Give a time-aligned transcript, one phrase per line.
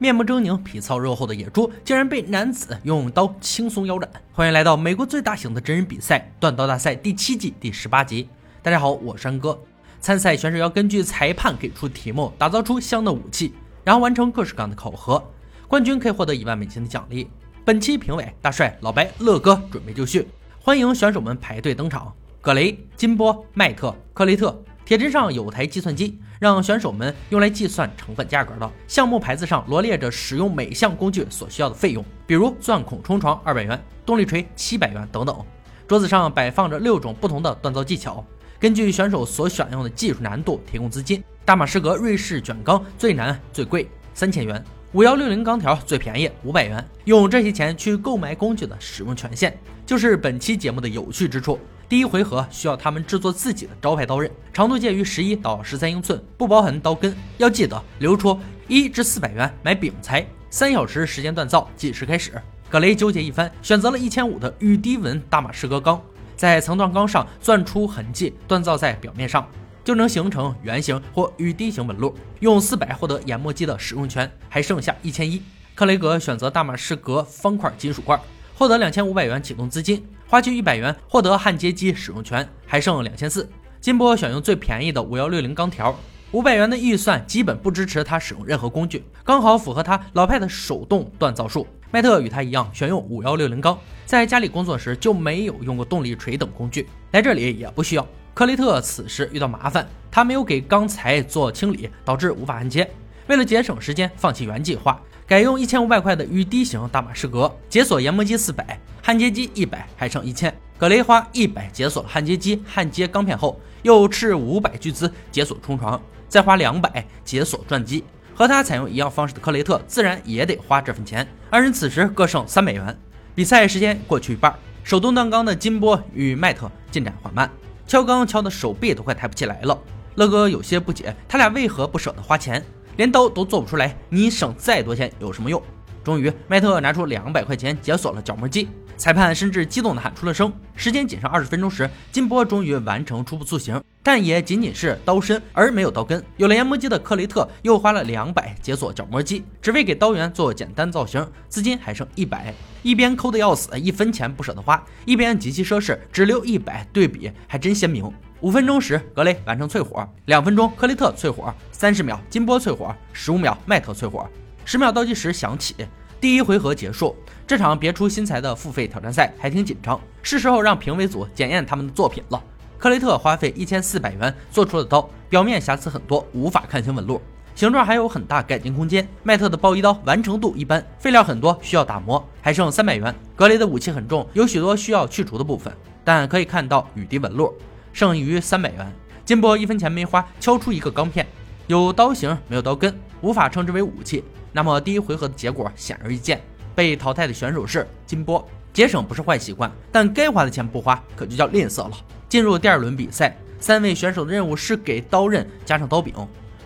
[0.00, 4.08] 面目狰狞、皮糙肉厚的野猪，竟然被男子用刀轻松腰斩。
[4.32, 8.28] 欢迎来到美国最大型的真人比赛——断刀大赛第七季第十八集。
[8.62, 9.58] 大家好，我是山哥。
[10.00, 15.20] 参赛选手要根据裁判给出题目，打造出相应的武器，然后完成各式各样的考核。
[15.66, 17.28] 冠军可以获得一万美金的奖励。
[17.64, 20.28] 本期评委大帅、老白、乐哥准备就绪，
[20.60, 22.12] 欢迎选手们排队登场。
[22.40, 24.56] 格雷、金波、麦特、克雷特，
[24.88, 28.72] 铁砧上有台计算机，让选手们用来计算成本价格的。
[28.86, 35.44] 项目牌子上罗列着使用每项工具所需要的费用，比如钻孔冲床二百元，动力锤七百元等等。
[35.86, 38.24] 桌子上摆放着六种不同的锻造技巧，
[38.58, 41.22] 根据选手所选用的技术难度提供资金。
[41.44, 46.82] 大马士革瑞士卷钢最难最贵三千元，五幺六零钢条最便宜五百元。
[47.04, 51.58] 用这些钱去购买工具的使用权限，就是本期节目的有趣之处。
[51.88, 57.16] 第一回合需要他们制作自己的招牌刀刃，长度介于十一到十三英寸，不包含刀根。
[57.38, 62.32] 要记得留出一至四百元买柄材，三小时时间锻造，计时开始。
[62.68, 65.98] 格雷纠结一番，选择了一千五的雨滴纹大马士革钢，
[66.36, 69.48] 在层段钢上钻出痕迹，锻造在表面上，
[69.82, 72.14] 就能形成圆形或雨滴形纹路。
[72.40, 75.42] 用四百获得研磨机的使用权，还剩下一千一。
[75.74, 78.20] 克雷格选择大马士革方块金属罐，
[78.58, 80.04] 获得两千五百元启动资金。
[80.30, 83.48] 花去一百元获得焊接机使用权，还剩两千四。
[83.80, 85.98] 金波选用最便宜的五幺六零钢条，
[86.32, 91.66] 五百元的预算基本不支持他使用任何工具，刚好符合他老派的手动锻造术。
[91.90, 98.06] 麦特与他一样选用五幺六零钢，在家里工作时就没有用过动力锤等工具，来这里也不需要。
[98.34, 102.86] 克雷特此时遇到麻烦，他没有给钢材做清理，导致无法焊接。
[103.28, 105.00] 为了节省时间，放弃原计划。
[105.28, 110.50] 改用一千五百块的雨滴型大马士革解锁研磨机四百，焊接机一百，还剩一千。
[110.78, 118.02] 葛雷花一百解锁了焊接机，焊接钢片后，又斥五百巨资解锁冲床，再花两百解锁钻机。
[118.34, 121.28] 和他采用一样方式的克雷特自然也得花这份钱。
[121.50, 122.98] 二人此时各剩三百元。
[123.34, 127.50] 比赛时间过去一半，手动锻钢的金波与麦特进展缓慢，
[127.86, 129.78] 敲钢敲的手臂都快抬不起来了。
[130.14, 132.64] 乐哥有些不解，他俩为何不舍得花钱？
[132.98, 135.62] 连刀都做不出来，你省再多钱有什么用？
[136.02, 138.68] 终于，麦特拿出两百块钱解锁了角磨机。
[138.96, 140.52] 裁判甚至激动地喊出了声。
[140.74, 146.20] 时间仅剩二十分钟时，金波终于完成初步塑形，但也仅仅是刀身，而没有刀根。
[146.38, 152.52] 有了研磨机的克雷特又花了两百解锁角磨机，只为给刀源做简单造型，资金还剩一百。
[152.82, 158.12] 一边抠得要死，一分钱不舍得花，一边极其奢侈，只留一百，对比还真鲜明。
[158.40, 164.24] 五分钟时，格雷完成淬火；两分钟，克雷特淬火；三十秒，金波淬火；十五秒，麦特淬火。
[164.64, 165.74] 十秒倒计时响起，
[166.20, 167.16] 第一回合结束。
[167.48, 172.40] 这场别出心裁的付费挑战赛还挺紧张，是时候让评委组检验他们的作品了。
[172.78, 177.20] 克雷特花费一千四百元做出的刀，表面瑕疵很多，无法看清纹路，
[177.56, 179.08] 形状还有很大改进空间。
[179.24, 183.12] 麦特的暴衣刀完成度一般，废料很多，需要打磨，还剩三百元。
[183.34, 185.72] 格雷的武器很重，有许多需要去除的部分，
[186.04, 187.52] 但可以看到雨滴纹路。
[187.98, 188.92] 剩余三百元，
[189.24, 191.26] 金波一分钱没花，敲出一个钢片，
[191.66, 194.22] 有刀形没有刀根，无法称之为武器。
[194.52, 196.40] 那么第一回合的结果显而易见，
[196.76, 198.48] 被淘汰的选手是金波。
[198.72, 201.96] 节省不是坏习惯，但该花的钱不花，可就叫吝啬了。
[202.28, 206.14] 进入第二轮比赛，三位选手的任务是给刀刃加上刀柄。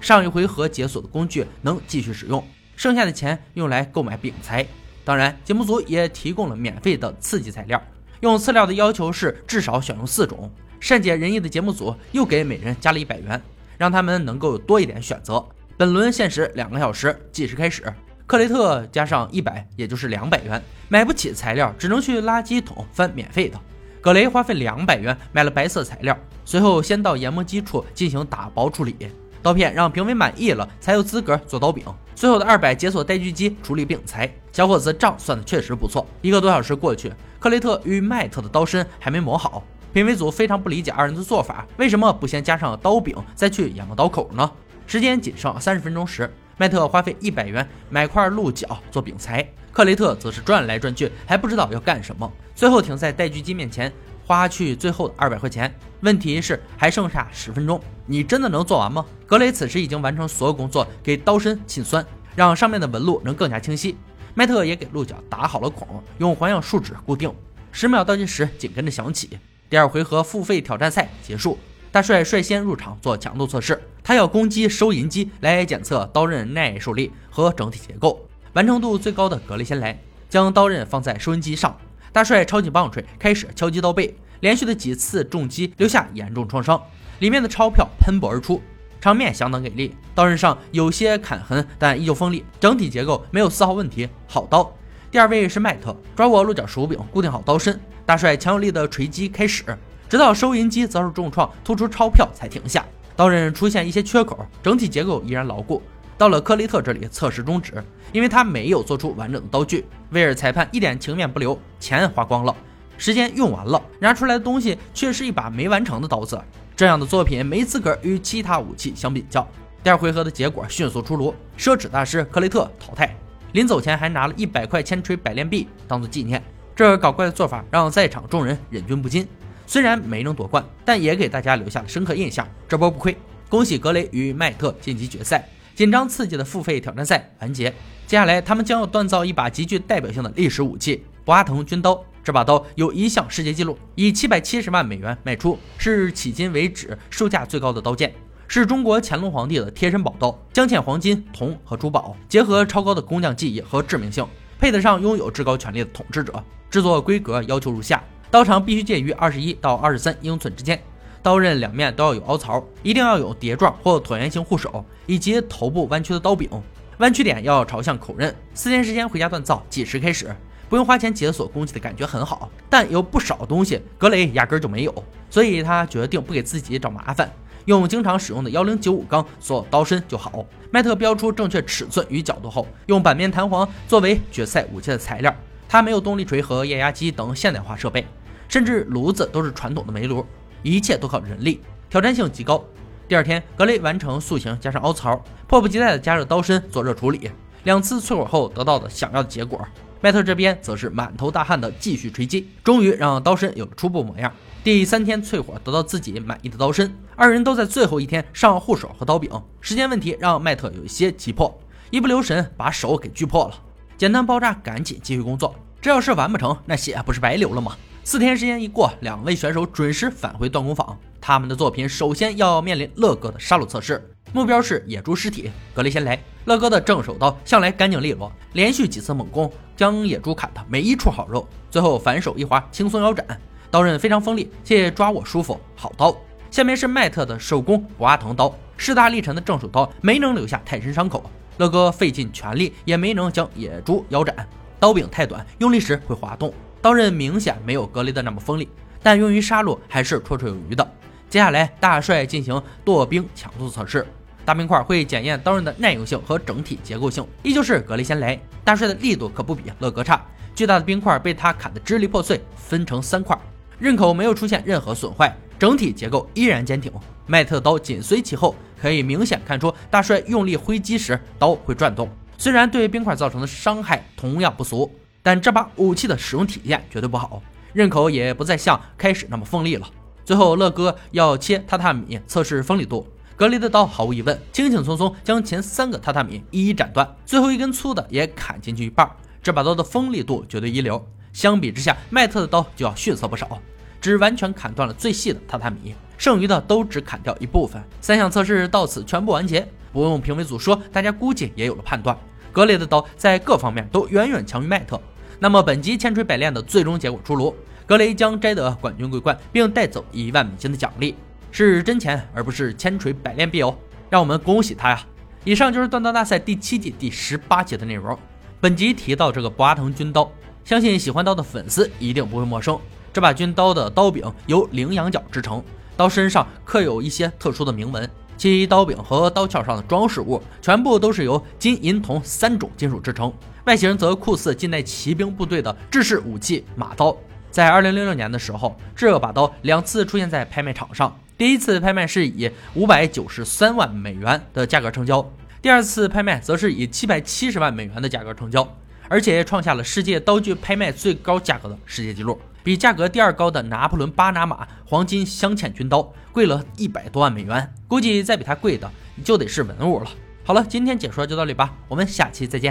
[0.00, 4.66] 上一回合解锁的工具能继续使用，剩下的钱用来购买柄材。
[5.04, 7.80] 当然，节目组也提供了免费的刺激材料，
[8.18, 10.50] 用饲料的要求是至少选用四种。
[10.80, 13.40] 善解人意的节目组又给每人加了一百元，
[13.78, 15.44] 让他们能够多一点选择。
[15.76, 17.84] 本轮限时两个小时，计时开始。
[18.26, 20.60] 克雷特加上一百，也就是两百元。
[20.88, 23.60] 买不起材料，只能去垃圾桶翻免费的。
[24.00, 28.96] 葛雷花费两百元买了白色材料，随后先到研磨机处进行打薄处理。
[29.42, 31.84] 刀片让评委满意了，才有资格做刀柄。
[32.14, 34.30] 最后的二百解锁带锯机处理柄材。
[34.52, 36.06] 小伙子账算的确实不错。
[36.20, 39.64] 一个多小时过去，克雷特与麦特的刀身还没磨好。
[39.92, 44.48] 评委组非常不理解二人的做法，为什么不先加上刀柄再去研磨刀口呢？
[44.86, 52.30] 时间仅剩三十分钟时，麦特花费一百元买块鹿角做柄材，克雷特则是转来转去，还不知道要干什么。
[52.54, 53.92] 最后停在带锯机面前，
[54.26, 55.72] 花去最后的二百块钱。
[56.02, 59.04] 问题是还剩下十分钟，你真的能做完吗？
[59.26, 62.04] 格雷此时已经完成所有工作，给刀身沁酸，
[62.36, 63.96] 让上面的纹路能更加清晰。
[64.34, 67.32] 麦特也给鹿角打好了孔，用环氧树脂固定。
[67.72, 69.38] 十秒倒计时紧跟着响起。
[69.70, 71.56] 第二回合付费挑战赛结束，
[71.92, 78.20] 大帅率先入场做强度测试，他要攻击收银机来检测刀刃耐受力和整体结构。
[78.54, 79.96] 完成度最高的格雷先来，
[80.28, 81.78] 将刀刃放在收银机上，
[82.10, 86.82] 大帅抄起棒槌开始敲击刀背，连续的几次重击留下严重创伤，
[87.20, 88.60] 里面的钞票喷薄而出。
[89.00, 94.70] 场面相当给力，刀刃上有些砍痕，但依旧锋利，整体结构没有丝毫问题，好刀。
[95.10, 99.64] 第二位是迈特，抓握鹿角手柄，固定好刀身，大帅强有力的锤击开始，
[100.08, 102.86] 直到收银机遭受重创，吐出钞票才停下。
[103.16, 105.82] 刀刃出现一些缺口，整体结构依然牢固。
[106.16, 109.84] 到了克雷特这里，测试终止，因为他没有做出完整的刀具。
[110.10, 112.54] 威尔裁判一点情面不留，钱花光了，
[112.96, 116.40] 时间用完了，拿出来的东西却是一把没完成的刀子。
[116.76, 119.44] 这样的作品没资格与其他武器相比较。
[119.82, 123.12] 第二回合的结果迅速出炉，奢侈大师克雷特淘汰。
[123.52, 126.42] 临走前还拿了一百块千锤百炼币当做纪念。
[126.74, 129.26] 这搞怪的做法让在场众人忍俊不禁。
[129.66, 132.48] 虽然没能夺冠，但也给大家留下了深刻印象。
[132.68, 133.16] 这波不亏，
[133.48, 135.48] 恭喜格雷与迈特晋级决赛。
[135.74, 137.70] 紧张刺激的付费挑战赛完结，
[138.06, 142.04] 接下来他们将要锻造一把极具代表性的历史武器——博阿滕军刀。
[142.22, 148.12] 这把刀有一项世界纪录，以七百七十万美元卖出，是迄今为止售价最高的刀剑，
[148.52, 154.26] 是中国乾隆皇帝的贴身宝刀，镶嵌黄金、铜和珠宝，结合超高的工匠技艺和致命性，
[154.58, 156.42] 配得上拥有至高权力的统治者。
[156.68, 160.82] 制作规格要求如下：刀长必须介于二十一到二十三英寸之间。
[161.22, 166.50] 刀刃两面都要有凹槽，一定要有碟状或椭圆形护手，以及头部弯曲的刀柄，
[166.98, 168.34] 弯曲点要朝向口刃。
[168.52, 170.34] 四天时间回家锻造，计时开始。
[170.68, 177.30] 不用花钱解锁攻击的感觉很好，但有不少东西格雷压根就没有，所以他决定不给自己找麻烦，
[177.66, 180.44] 用经常使用的幺零九五钢做刀身就好。
[180.70, 185.34] 迈特标出正确尺寸与角度后，用板面弹簧作为决赛武器的材料。
[185.68, 188.06] 他没有动力锤和液压机等现代化设备，
[188.48, 190.24] 甚至炉子都是传统的煤炉。
[190.62, 192.64] 一切都靠人力，挑战性极高。
[193.08, 197.30] 第二天，格雷完成塑形加上凹槽，迫不及待地加热刀身做热处理。
[197.64, 199.60] 两次淬火后得到的想要的结果。
[200.02, 204.32] 迈特这边则是满头大汗的继续锤击，终于让刀身有了初步模样。
[204.64, 209.30] 第三天淬火得到自己满意的刀身，二人都在最后一天上护手和刀柄。
[209.60, 211.54] 时间问题让迈特有一些急迫，
[211.90, 213.54] 一不留神把手给锯破了。
[213.98, 215.54] 简单包扎，赶紧继续工作。
[215.82, 217.76] 这要是完不成，那血不是白流了吗？
[218.02, 220.98] 四天时间一过，两位选手准时返回锻工坊。
[221.20, 225.50] 他们的作品首先要面临乐哥的杀戮测试，目标是野猪尸体。
[225.74, 229.50] 格雷先来，乐哥的正手刀向来干净利落，连续几次猛攻
[229.80, 231.48] 将野猪砍的没一处好肉。
[231.70, 233.24] 最后反手一划，轻松腰斩，
[233.70, 236.14] 刀刃非常锋利且抓握舒服，好刀。
[236.50, 241.24] 下面是迈特的手工博阿滕刀，势大力沉的正手刀没能留下太深伤口，
[241.56, 244.46] 乐哥费尽全力也没能将野猪腰斩，
[244.78, 246.52] 刀柄太短，用力时会滑动。
[246.82, 248.68] 刀刃明显没有格雷的那么锋利，
[249.02, 250.86] 但用于杀戮还是绰绰有余的。
[251.30, 254.06] 接下来，大帅进行剁冰强度测试，
[254.44, 257.26] 大冰块会检验刀刃的耐用性和整体结构性。
[257.42, 263.38] 依旧是格雷先来，大帅的力度可不比乐哥差，巨大的冰块被他砍得支离破碎，分成三块，
[263.78, 266.92] 刃口没有出现任何损坏，整体结构依然坚挺。
[267.26, 274.90] 迈特刀紧随其后，可以明显看出大帅用力挥击时刀会转动，虽然对冰块造成的伤害同样不俗。
[275.22, 277.42] 但这把武器的使用体验绝对不好，
[277.74, 279.86] 刃口也不再像开始那么锋利了。
[280.24, 283.06] 最后，乐哥要切榻榻米测试锋利度，
[283.40, 289.10] 格雷的刀毫无疑问，轻轻松松将前三个榻榻米一一斩断，最后一根粗的也砍进去一半。
[289.42, 291.02] 这把刀的锋利度绝对一流，
[291.32, 293.58] 相比之下，迈特的刀就要逊色不少，
[293.98, 297.82] 只完全砍断了最细的榻榻米，剩余的都只砍掉一部分。
[298.02, 302.14] 三项测试到此全部完结，不用评委组说，大家估计也有了判断。
[302.52, 305.00] 格雷的刀在各方面都远远强于迈特。
[305.38, 311.14] 那么本集千锤百炼的最终结果出炉，格雷将摘得冠军桂冠，并带走一万美金的奖励，
[311.50, 313.76] 是真钱而不是千锤百炼币哦，
[314.08, 315.04] 让我们恭喜他呀！
[315.44, 318.18] 以上就是锻刀大赛第七季第十八节的内容。
[318.60, 320.30] 本集提到这个博阿滕军刀，
[320.64, 322.78] 相信喜欢刀的粉丝一定不会陌生。
[323.12, 325.64] 这把军刀的刀柄由羚羊角制成，
[325.96, 333.32] 刀身上刻有一些特殊的铭文，其刀柄和刀鞘上的装饰物全部都是由金银铜三种金属制成。
[333.64, 337.16] 外形则酷似近代骑兵部队的制式武器马刀。
[337.50, 341.18] 在二零零六年的时候，这把刀两次出现在拍卖场上。
[341.40, 345.26] 第一次拍卖是以五百九十三万美元的价格成交，
[345.62, 348.76] 第二次拍卖则是以七百七十万美元的价格成交，
[349.08, 357.72] 而且创下了世界刀具拍卖最高价格的世界纪录，比价格第二高的拿破仑巴拿马黄金镶嵌军刀贵了一百多万美元。
[357.88, 358.92] 估计再比它贵的
[359.24, 360.10] 就得是文物了。
[360.44, 362.68] 好了，今天解说就到这里吧，我们下期再见。